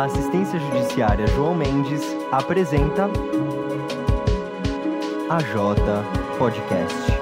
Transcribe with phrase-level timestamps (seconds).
[0.00, 2.00] A assistência judiciária João Mendes
[2.32, 3.04] apresenta
[5.28, 5.78] a J
[6.38, 7.20] Podcast.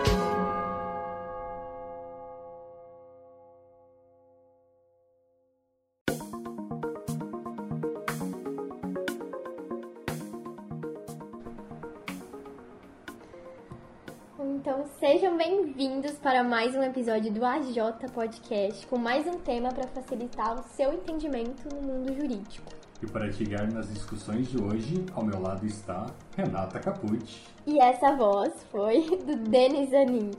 [14.41, 17.77] Então, sejam bem-vindos para mais um episódio do AJ
[18.15, 22.78] Podcast, com mais um tema para facilitar o seu entendimento no mundo jurídico.
[23.01, 27.45] E para guiar nas discussões de hoje, ao meu lado está Renata Capucci.
[27.65, 30.33] E essa voz foi do Denis Zanin.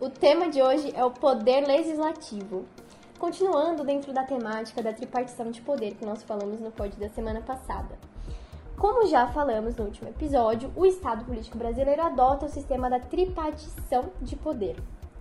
[0.00, 2.64] O tema de hoje é o poder legislativo.
[3.18, 7.42] Continuando dentro da temática da tripartição de poder que nós falamos no pod da semana
[7.42, 7.98] passada.
[8.78, 14.10] Como já falamos no último episódio, o Estado político brasileiro adota o sistema da tripartição
[14.22, 14.76] de poder,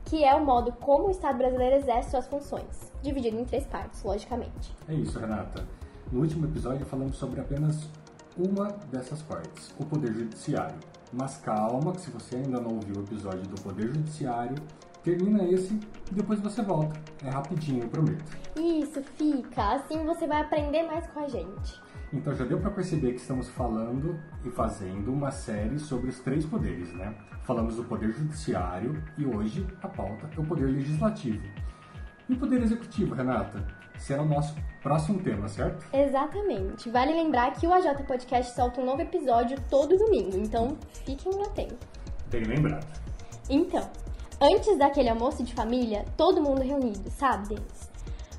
[0.06, 4.02] que é o modo como o Estado brasileiro exerce suas funções, dividido em três partes,
[4.04, 4.74] logicamente.
[4.88, 5.66] É isso, Renata.
[6.12, 7.90] No último episódio falamos sobre apenas
[8.38, 10.78] uma dessas partes, o Poder Judiciário.
[11.12, 14.56] Mas calma, que se você ainda não ouviu o episódio do Poder Judiciário,
[15.04, 15.74] termina esse
[16.10, 16.98] e depois você volta.
[17.26, 18.24] É rapidinho, eu prometo.
[18.58, 19.76] Isso, fica.
[19.76, 21.82] Assim você vai aprender mais com a gente.
[22.14, 26.46] Então já deu para perceber que estamos falando e fazendo uma série sobre os três
[26.46, 27.16] poderes, né?
[27.44, 31.44] Falamos do poder judiciário e hoje a pauta é o poder legislativo.
[32.30, 33.66] E o poder executivo, Renata?
[34.00, 35.86] Será o nosso próximo tema, certo?
[35.92, 36.90] Exatamente.
[36.90, 41.78] Vale lembrar que o AJ Podcast solta um novo episódio todo domingo, então fiquem atentos.
[42.30, 42.88] Bem lembrado.
[43.50, 43.90] Então,
[44.42, 47.98] antes daquele almoço de família, todo mundo reunido, sabe, Denis?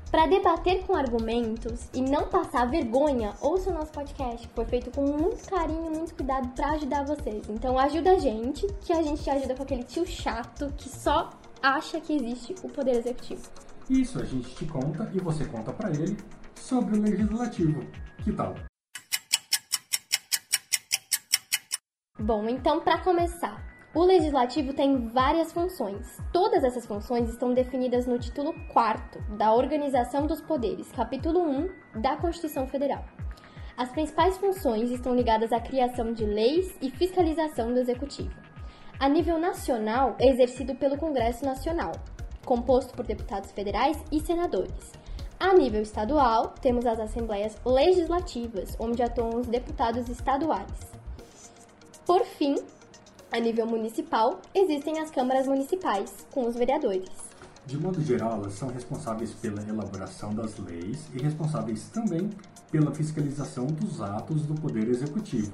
[0.09, 4.89] Para debater com argumentos e não passar vergonha, ouça o nosso podcast, que foi feito
[4.89, 7.47] com muito carinho e muito cuidado para ajudar vocês.
[7.47, 11.29] Então ajuda a gente, que a gente te ajuda com aquele tio chato que só
[11.61, 13.47] acha que existe o poder executivo.
[13.89, 16.15] Isso, a gente te conta e você conta para ele
[16.53, 17.81] sobre o legislativo.
[18.23, 18.53] Que tal?
[22.19, 26.21] Bom, então para começar, o legislativo tem várias funções.
[26.31, 32.15] Todas essas funções estão definidas no título 4 da Organização dos Poderes, capítulo 1 da
[32.15, 33.03] Constituição Federal.
[33.75, 38.35] As principais funções estão ligadas à criação de leis e fiscalização do executivo.
[38.99, 41.93] A nível nacional, é exercido pelo Congresso Nacional,
[42.49, 44.91] composto por deputados federais e senadores.
[45.39, 50.73] A nível estadual, temos as assembleias legislativas, onde atuam os deputados estaduais.
[52.07, 52.55] Por fim,
[53.31, 57.11] a nível municipal, existem as câmaras municipais, com os vereadores.
[57.67, 62.31] De modo geral, elas são responsáveis pela elaboração das leis e responsáveis também
[62.71, 65.53] pela fiscalização dos atos do Poder Executivo.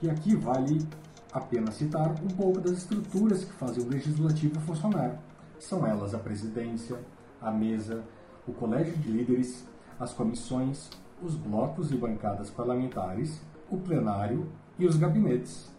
[0.00, 0.86] E aqui vale
[1.32, 5.18] a pena citar um pouco das estruturas que fazem o Legislativo funcionar.
[5.62, 6.98] São elas a presidência,
[7.40, 8.02] a mesa,
[8.48, 9.64] o colégio de líderes,
[9.98, 10.90] as comissões,
[11.22, 13.40] os blocos e bancadas parlamentares,
[13.70, 15.72] o plenário e os gabinetes.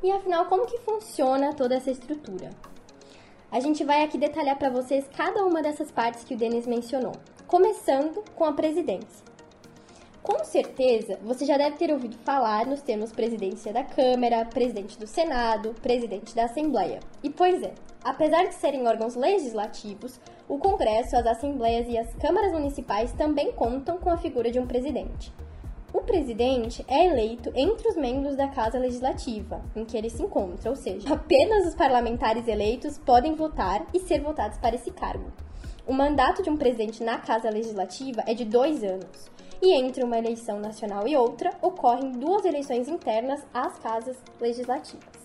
[0.00, 2.50] E afinal, como que funciona toda essa estrutura?
[3.50, 7.12] A gente vai aqui detalhar para vocês cada uma dessas partes que o Denis mencionou,
[7.48, 9.33] começando com a presidência.
[10.24, 15.06] Com certeza, você já deve ter ouvido falar nos termos presidência da Câmara, presidente do
[15.06, 17.00] Senado, presidente da Assembleia.
[17.22, 20.18] E pois é, apesar de serem órgãos legislativos,
[20.48, 24.66] o Congresso, as Assembleias e as câmaras municipais também contam com a figura de um
[24.66, 25.30] presidente.
[25.92, 30.70] O presidente é eleito entre os membros da Casa Legislativa, em que ele se encontra,
[30.70, 35.30] ou seja, apenas os parlamentares eleitos podem votar e ser votados para esse cargo.
[35.86, 39.33] O mandato de um presidente na Casa Legislativa é de dois anos,
[39.64, 45.24] e entre uma eleição nacional e outra ocorrem duas eleições internas às casas legislativas.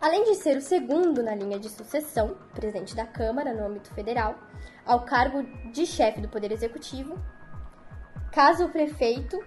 [0.00, 4.36] Além de ser o segundo na linha de sucessão, presidente da Câmara no âmbito federal,
[4.84, 7.18] ao cargo de chefe do Poder Executivo,
[8.36, 9.42] Caso o prefeito,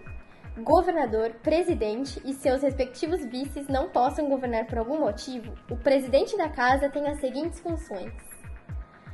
[0.57, 6.49] governador, presidente e seus respectivos vices não possam governar por algum motivo, o presidente da
[6.49, 8.11] casa tem as seguintes funções: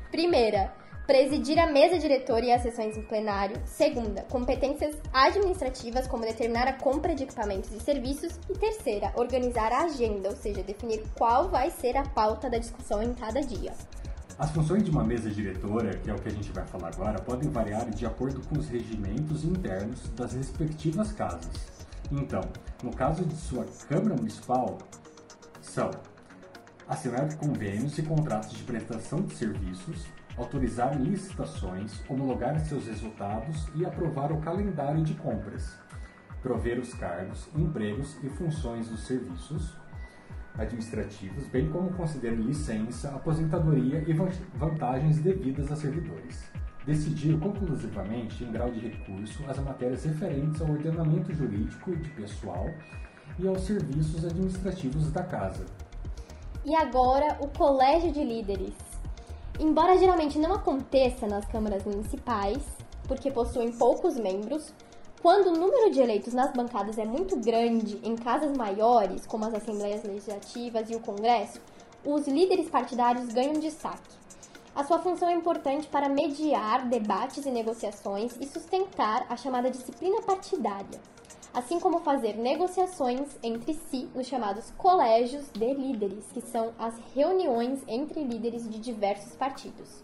[0.10, 0.74] primeira,
[1.06, 3.62] presidir a mesa diretora e as sessões em plenário.
[3.66, 8.40] Segunda, competências administrativas, como determinar a compra de equipamentos e serviços.
[8.50, 13.02] E terceira, organizar a agenda, ou seja, definir qual vai ser a pauta da discussão
[13.04, 13.74] em cada dia.
[14.38, 17.22] As funções de uma mesa diretora, que é o que a gente vai falar agora,
[17.22, 21.76] podem variar de acordo com os regimentos internos das respectivas casas.
[22.12, 22.42] Então,
[22.84, 24.78] no caso de sua Câmara Municipal,
[25.62, 25.90] são
[26.88, 30.06] assinar convênios e contratos de prestação de serviços,
[30.38, 35.78] autorizar licitações, homologar seus resultados e aprovar o calendário de compras,
[36.42, 39.74] prover os cargos, empregos e funções dos serviços,
[40.58, 44.14] administrativos, bem como conceder licença, aposentadoria e
[44.58, 46.50] vantagens devidas a servidores.
[46.86, 52.70] decidir conclusivamente, em grau de recurso, as matérias referentes ao ordenamento jurídico de pessoal
[53.40, 55.66] e aos serviços administrativos da Casa.
[56.64, 58.95] E agora, o Colégio de Líderes.
[59.60, 62.60] Embora geralmente não aconteça nas câmaras municipais,
[63.08, 64.74] porque possuem poucos membros,
[65.22, 69.54] quando o número de eleitos nas bancadas é muito grande em casas maiores, como as
[69.54, 71.62] Assembleias Legislativas e o Congresso,
[72.04, 74.26] os líderes partidários ganham destaque.
[74.76, 80.22] A sua função é importante para mediar debates e negociações e sustentar a chamada disciplina
[80.22, 81.00] partidária,
[81.56, 87.82] assim como fazer negociações entre si nos chamados colégios de líderes, que são as reuniões
[87.88, 90.04] entre líderes de diversos partidos.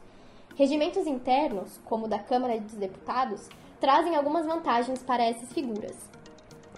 [0.55, 3.49] Regimentos internos, como o da Câmara dos Deputados,
[3.81, 5.97] trazem algumas vantagens para essas figuras.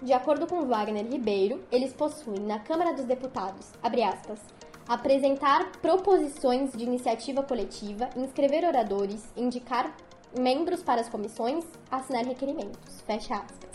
[0.02, 4.40] De acordo com Wagner Ribeiro, eles possuem na Câmara dos Deputados, aspas,
[4.88, 9.94] apresentar proposições de iniciativa coletiva, inscrever oradores, indicar
[10.36, 13.00] membros para as comissões, assinar requerimentos.
[13.06, 13.73] Fecha aspas.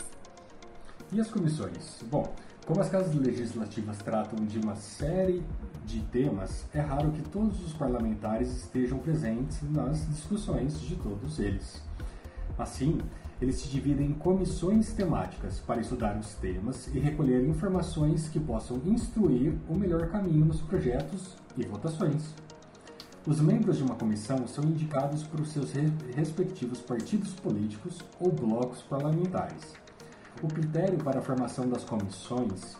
[1.12, 2.04] E as comissões?
[2.08, 2.32] Bom,
[2.64, 5.42] como as casas legislativas tratam de uma série
[5.84, 11.82] de temas, é raro que todos os parlamentares estejam presentes nas discussões de todos eles.
[12.56, 13.00] Assim,
[13.42, 18.80] eles se dividem em comissões temáticas para estudar os temas e recolher informações que possam
[18.84, 22.32] instruir o melhor caminho nos projetos e votações.
[23.26, 25.72] Os membros de uma comissão são indicados por seus
[26.14, 29.74] respectivos partidos políticos ou blocos parlamentares.
[30.42, 32.76] O critério para a formação das comissões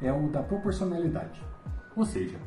[0.00, 1.40] é o da proporcionalidade,
[1.94, 2.38] ou seja,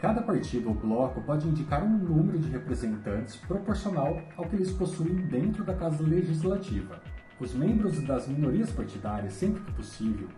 [0.00, 5.16] Cada partido ou bloco pode indicar um número de representantes proporcional ao que eles possuem
[5.26, 7.02] dentro da Casa Legislativa.
[7.40, 10.28] Os membros das minorias partidárias, sempre que possível,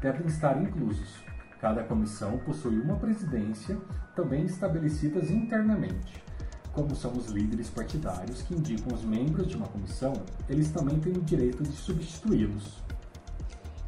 [0.00, 1.22] devem estar inclusos.
[1.60, 3.76] Cada comissão possui uma presidência,
[4.16, 6.24] também estabelecidas internamente.
[6.72, 10.14] Como são os líderes partidários que indicam os membros de uma comissão,
[10.48, 12.89] eles também têm o direito de substituí-los.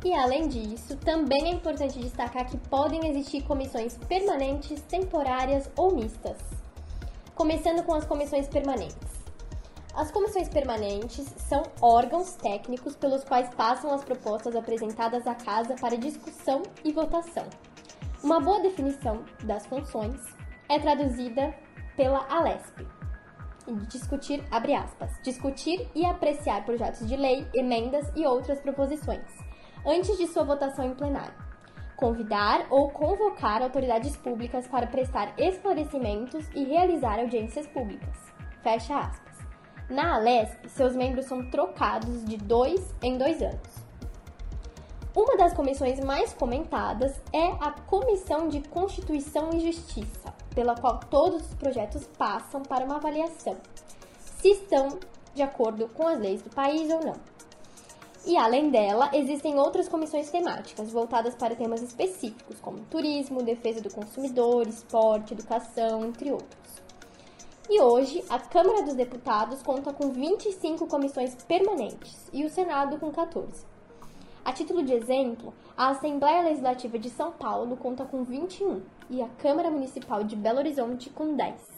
[0.04, 6.38] E além disso, também é importante destacar que podem existir comissões permanentes, temporárias ou mistas.
[7.36, 9.22] Começando com as comissões permanentes.
[9.94, 15.96] As comissões permanentes são órgãos técnicos pelos quais passam as propostas apresentadas à Casa para
[15.96, 17.46] discussão e votação.
[18.24, 20.20] Uma boa definição das funções
[20.68, 21.54] é traduzida
[21.96, 22.84] pela Alesp.
[23.88, 29.51] Discutir, aspas, discutir e apreciar projetos de lei, emendas e outras proposições
[29.84, 31.34] antes de sua votação em plenário.
[31.96, 38.16] Convidar ou convocar autoridades públicas para prestar esclarecimentos e realizar audiências públicas.
[38.62, 39.38] Fecha aspas.
[39.88, 43.82] Na Alesp, seus membros são trocados de dois em dois anos.
[45.14, 51.42] Uma das comissões mais comentadas é a Comissão de Constituição e Justiça, pela qual todos
[51.42, 53.58] os projetos passam para uma avaliação,
[54.18, 54.98] se estão
[55.34, 57.31] de acordo com as leis do país ou não.
[58.24, 63.92] E além dela, existem outras comissões temáticas voltadas para temas específicos, como turismo, defesa do
[63.92, 66.72] consumidor, esporte, educação, entre outros.
[67.68, 73.10] E hoje, a Câmara dos Deputados conta com 25 comissões permanentes e o Senado com
[73.10, 73.64] 14.
[74.44, 79.28] A título de exemplo, a Assembleia Legislativa de São Paulo conta com 21 e a
[79.28, 81.71] Câmara Municipal de Belo Horizonte com 10.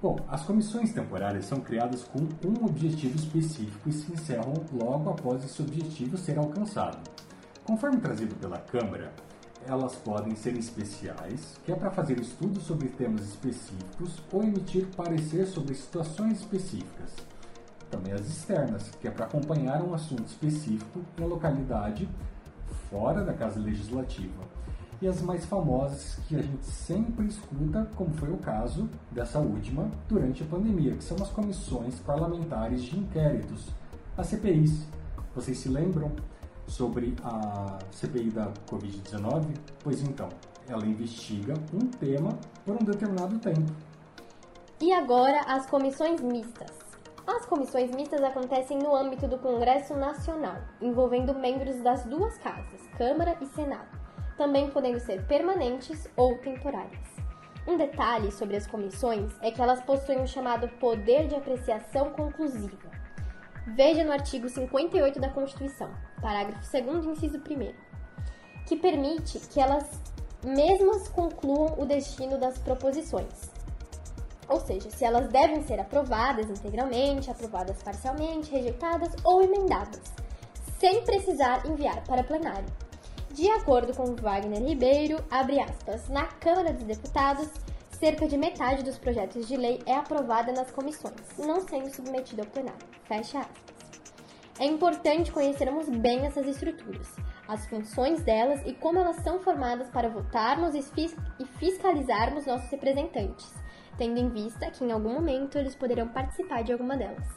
[0.00, 5.44] Bom, as comissões temporárias são criadas com um objetivo específico e se encerram logo após
[5.44, 6.98] esse objetivo ser alcançado.
[7.64, 9.12] Conforme trazido pela Câmara,
[9.66, 15.46] elas podem ser especiais, que é para fazer estudos sobre temas específicos ou emitir parecer
[15.46, 17.16] sobre situações específicas.
[17.90, 22.08] Também as externas, que é para acompanhar um assunto específico em localidade
[22.88, 24.46] fora da Casa Legislativa
[25.00, 29.88] e as mais famosas que a gente sempre escuta, como foi o caso dessa última
[30.08, 33.68] durante a pandemia, que são as comissões parlamentares de inquéritos,
[34.16, 34.86] as CPIs.
[35.34, 36.10] Vocês se lembram
[36.66, 39.54] sobre a CPI da Covid-19?
[39.84, 40.28] Pois então,
[40.68, 43.72] ela investiga um tema por um determinado tempo.
[44.80, 46.76] E agora as comissões mistas.
[47.24, 53.36] As comissões mistas acontecem no âmbito do Congresso Nacional, envolvendo membros das duas casas, Câmara
[53.40, 53.97] e Senado
[54.38, 57.18] também podendo ser permanentes ou temporárias.
[57.66, 62.88] Um detalhe sobre as comissões é que elas possuem o chamado poder de apreciação conclusiva.
[63.66, 65.90] Veja no artigo 58 da Constituição,
[66.22, 67.88] parágrafo 2 inciso 1
[68.64, 69.84] que permite que elas
[70.42, 73.50] mesmas concluam o destino das proposições.
[74.48, 80.00] Ou seja, se elas devem ser aprovadas integralmente, aprovadas parcialmente, rejeitadas ou emendadas,
[80.78, 82.87] sem precisar enviar para plenário.
[83.38, 87.48] De acordo com Wagner Ribeiro, aspas, na Câmara dos Deputados,
[87.92, 92.48] cerca de metade dos projetos de lei é aprovada nas comissões, não sendo submetida ao
[92.48, 92.84] plenário.
[93.04, 93.74] Fecha aspas.
[94.58, 97.14] É importante conhecermos bem essas estruturas,
[97.46, 103.54] as funções delas e como elas são formadas para votarmos e fiscalizarmos nossos representantes,
[103.96, 107.28] tendo em vista que em algum momento eles poderão participar de alguma delas.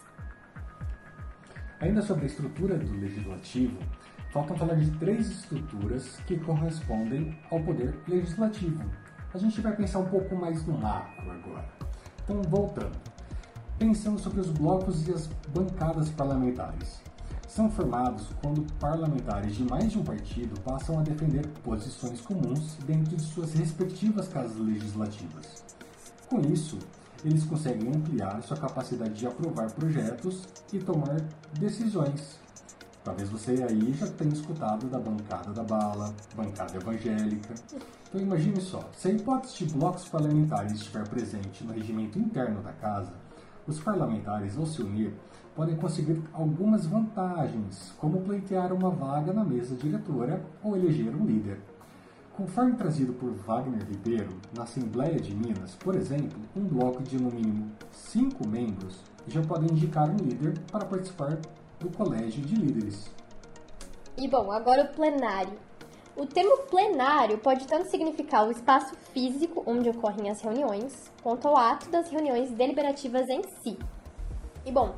[1.79, 3.77] Ainda sobre a estrutura do legislativo,
[4.31, 8.83] faltam falar de três estruturas que correspondem ao poder legislativo.
[9.33, 11.69] A gente vai pensar um pouco mais no macro agora.
[12.23, 12.97] Então, voltando.
[13.77, 17.01] Pensando sobre os blocos e as bancadas parlamentares.
[17.47, 23.15] São formados quando parlamentares de mais de um partido passam a defender posições comuns dentro
[23.15, 25.63] de suas respectivas casas legislativas.
[26.29, 26.79] Com isso,
[27.25, 31.17] eles conseguem ampliar sua capacidade de aprovar projetos e tomar
[31.59, 32.39] decisões
[33.03, 37.55] Talvez você aí já tenha escutado da bancada da bala, bancada evangélica.
[38.07, 42.71] Então imagine só, se a hipótese de blocos parlamentares estiver presente no regimento interno da
[42.73, 43.13] casa,
[43.67, 45.13] os parlamentares, ao se unir,
[45.55, 51.59] podem conseguir algumas vantagens, como pleitear uma vaga na mesa diretora ou eleger um líder.
[52.33, 57.31] Conforme trazido por Wagner Ribeiro, na Assembleia de Minas, por exemplo, um bloco de no
[57.31, 61.37] mínimo cinco membros já pode indicar um líder para participar
[61.81, 63.09] do Colégio de Líderes.
[64.17, 65.57] E bom, agora o plenário.
[66.15, 71.57] O termo plenário pode tanto significar o espaço físico onde ocorrem as reuniões, quanto ao
[71.57, 73.79] ato das reuniões deliberativas em si.
[74.65, 74.93] E bom,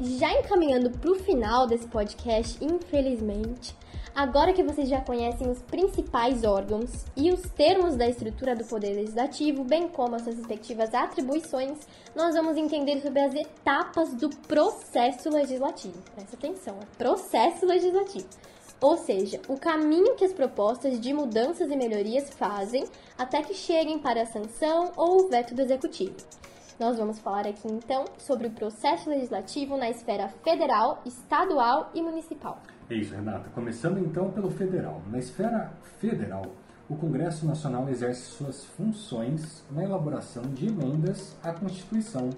[0.00, 3.76] Já encaminhando para o final desse podcast, infelizmente,
[4.12, 8.92] agora que vocês já conhecem os principais órgãos e os termos da estrutura do Poder
[8.92, 11.78] Legislativo, bem como as suas respectivas atribuições,
[12.12, 16.02] nós vamos entender sobre as etapas do processo legislativo.
[16.12, 18.26] Presta atenção, é processo legislativo.
[18.80, 22.84] Ou seja, o caminho que as propostas de mudanças e melhorias fazem
[23.16, 26.16] até que cheguem para a sanção ou o veto do executivo.
[26.78, 32.60] Nós vamos falar aqui então sobre o processo legislativo na esfera federal, estadual e municipal.
[32.90, 33.48] É isso, Renata.
[33.50, 35.00] Começando então pelo federal.
[35.08, 36.42] Na esfera federal,
[36.88, 42.28] o Congresso Nacional exerce suas funções na elaboração de emendas à Constituição,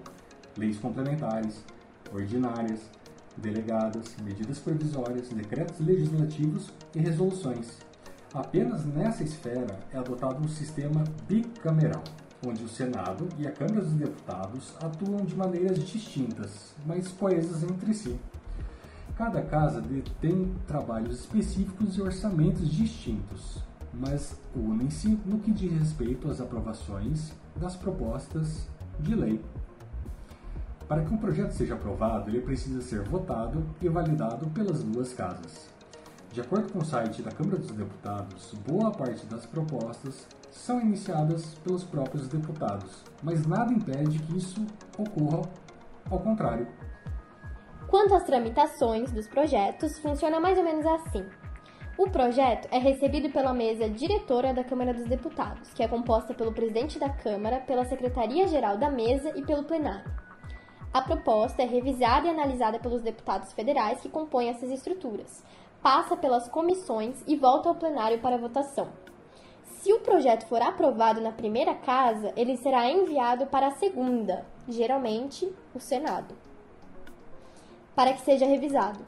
[0.54, 1.64] leis complementares,
[2.12, 2.90] ordinárias,
[3.38, 7.78] delegadas, medidas provisórias, decretos legislativos e resoluções.
[8.34, 12.04] Apenas nessa esfera é adotado um sistema bicameral
[12.46, 17.92] onde o Senado e a Câmara dos Deputados atuam de maneiras distintas, mas coesas entre
[17.92, 18.16] si.
[19.16, 19.82] Cada casa
[20.20, 23.62] tem trabalhos específicos e orçamentos distintos,
[23.92, 28.68] mas unem-se no que diz respeito às aprovações das propostas
[29.00, 29.40] de lei.
[30.86, 35.68] Para que um projeto seja aprovado, ele precisa ser votado e validado pelas duas casas.
[36.32, 41.54] De acordo com o site da Câmara dos Deputados, boa parte das propostas são iniciadas
[41.56, 44.64] pelos próprios deputados, mas nada impede que isso
[44.98, 45.42] ocorra
[46.10, 46.66] ao contrário.
[47.88, 51.24] Quanto às tramitações dos projetos, funciona mais ou menos assim.
[51.96, 56.52] O projeto é recebido pela mesa diretora da Câmara dos Deputados, que é composta pelo
[56.52, 60.04] presidente da Câmara, pela secretaria-geral da mesa e pelo plenário.
[60.92, 65.42] A proposta é revisada e analisada pelos deputados federais que compõem essas estruturas,
[65.82, 68.88] passa pelas comissões e volta ao plenário para votação.
[69.86, 75.48] Se o projeto for aprovado na primeira casa, ele será enviado para a segunda, geralmente
[75.72, 76.34] o Senado,
[77.94, 78.98] para que seja revisado.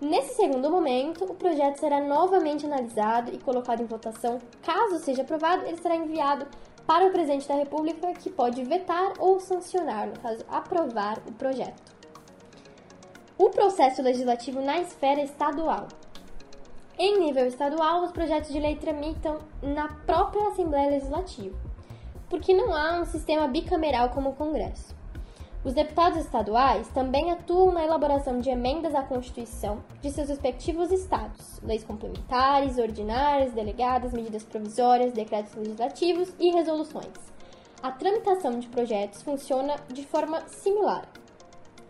[0.00, 4.40] Nesse segundo momento, o projeto será novamente analisado e colocado em votação.
[4.62, 6.44] Caso seja aprovado, ele será enviado
[6.84, 11.94] para o presidente da República, que pode vetar ou sancionar, no caso, aprovar o projeto.
[13.38, 15.86] O processo legislativo na esfera estadual.
[16.96, 21.56] Em nível estadual, os projetos de lei tramitam na própria Assembleia Legislativa,
[22.30, 24.94] porque não há um sistema bicameral como o Congresso.
[25.64, 31.58] Os deputados estaduais também atuam na elaboração de emendas à Constituição de seus respectivos estados,
[31.64, 37.08] leis complementares, ordinárias, delegadas, medidas provisórias, decretos legislativos e resoluções.
[37.82, 41.08] A tramitação de projetos funciona de forma similar.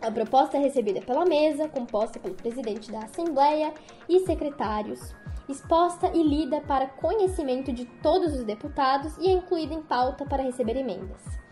[0.05, 3.73] A proposta é recebida pela mesa, composta pelo presidente da Assembleia
[4.07, 5.15] e secretários,
[5.49, 10.43] exposta e lida para conhecimento de todos os deputados e é incluída em pauta para
[10.43, 11.45] receber emendas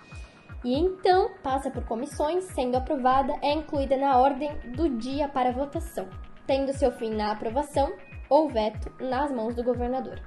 [0.63, 6.07] e então passa por comissões, sendo aprovada, é incluída na ordem do dia para votação,
[6.47, 7.93] tendo seu fim na aprovação
[8.29, 10.21] ou veto nas mãos do governador.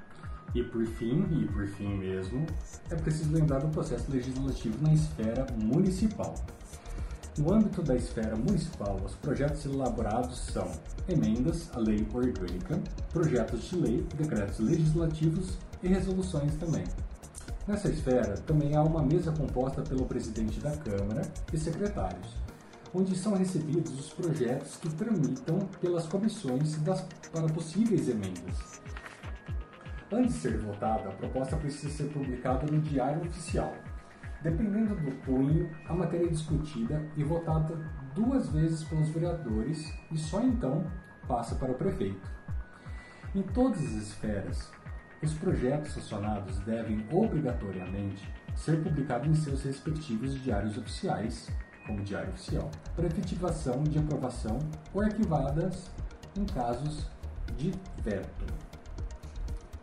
[0.53, 2.45] E por fim, e por fim mesmo,
[2.89, 6.35] é preciso lembrar do processo legislativo na esfera municipal.
[7.37, 10.71] No âmbito da esfera municipal, os projetos elaborados são
[11.07, 12.81] emendas à lei orgânica,
[13.13, 16.83] projetos de lei, decretos legislativos e resoluções também.
[17.67, 21.21] Nessa esfera, também há uma mesa composta pelo presidente da Câmara
[21.53, 22.33] e secretários,
[22.91, 28.81] onde são recebidos os projetos que tramitam pelas comissões das, para possíveis emendas.
[30.11, 33.75] Antes de ser votada, a proposta precisa ser publicada no Diário Oficial.
[34.41, 37.75] Dependendo do cunho, a matéria é discutida e votada
[38.13, 40.85] duas vezes pelos vereadores e só então
[41.27, 42.29] passa para o prefeito.
[43.35, 44.71] Em todas as esferas,
[45.21, 51.49] os projetos sancionados devem obrigatoriamente ser publicados em seus respectivos diários oficiais,
[51.85, 54.59] como Diário Oficial, para efetivação de aprovação
[54.93, 55.89] ou arquivadas
[56.35, 57.07] em casos
[57.57, 57.71] de
[58.03, 58.66] veto.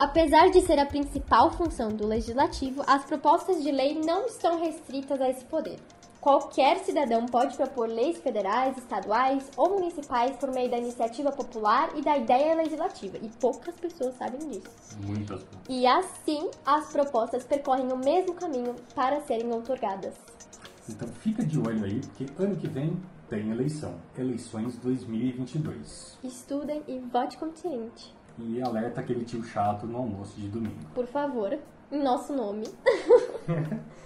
[0.05, 5.19] Apesar de ser a principal função do legislativo, as propostas de lei não estão restritas
[5.19, 5.79] a esse poder.
[6.21, 12.03] Qualquer cidadão pode propor leis federais, estaduais ou municipais por meio da iniciativa popular e
[12.03, 14.69] da ideia legislativa, e poucas pessoas sabem disso.
[15.07, 15.40] Muitas.
[15.71, 20.12] E assim, as propostas percorrem o mesmo caminho para serem outorgadas.
[20.87, 22.95] Então fica de olho aí, porque ano que vem
[23.31, 23.95] tem eleição.
[24.19, 26.19] Eleições 2022.
[26.23, 28.12] Estudem e vote consciente.
[28.38, 30.85] E alerta aquele tio chato no almoço de domingo.
[30.94, 31.59] Por favor,
[31.90, 32.66] em nosso nome.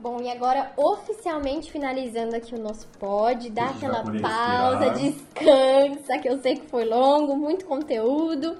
[0.00, 4.94] Bom, e agora oficialmente finalizando aqui o nosso pod, dá aquela pausa, respirar.
[4.94, 8.56] descansa, que eu sei que foi longo, muito conteúdo.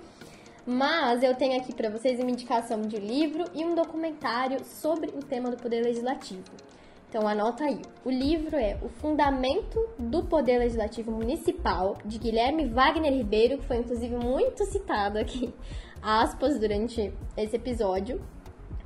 [0.66, 5.24] Mas eu tenho aqui para vocês uma indicação de livro e um documentário sobre o
[5.24, 6.44] tema do Poder Legislativo.
[7.10, 7.82] Então anota aí.
[8.04, 13.78] O livro é O Fundamento do Poder Legislativo Municipal, de Guilherme Wagner Ribeiro, que foi
[13.78, 15.52] inclusive muito citado aqui,
[16.00, 18.22] aspas, durante esse episódio.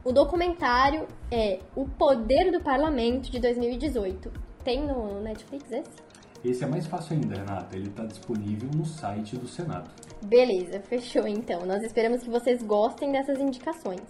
[0.02, 4.32] O documentário é O Poder do Parlamento, de 2018.
[4.64, 6.02] Tem no Netflix esse?
[6.42, 7.76] Esse é mais fácil ainda, Renata.
[7.76, 9.90] Ele está disponível no site do Senado.
[10.24, 11.66] Beleza, fechou então.
[11.66, 14.00] Nós esperamos que vocês gostem dessas indicações.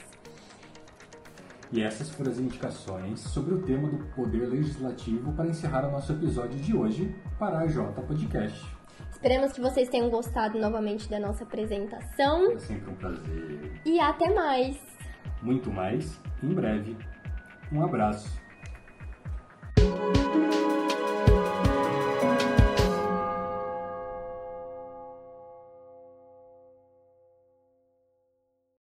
[1.72, 6.12] E essas foram as indicações sobre o tema do Poder Legislativo para encerrar o nosso
[6.12, 8.64] episódio de hoje para a J Podcast.
[9.10, 13.72] Esperamos que vocês tenham gostado novamente da nossa apresentação É sempre um prazer.
[13.84, 14.76] e até mais!
[15.42, 16.96] Muito mais em breve.
[17.72, 18.28] Um abraço.